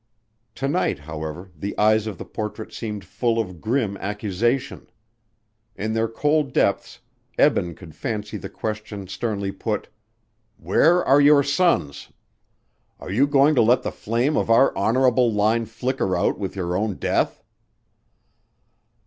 [0.55, 4.87] To night, however, the eyes of the portrait seemed full of grim accusation.
[5.75, 7.01] In their cold depths
[7.37, 9.89] Eben could fancy the question sternly put,
[10.57, 12.09] "Where are your sons?
[12.99, 16.75] Are you going to let the flame of our honorable line flicker out with your
[16.75, 17.43] own death?"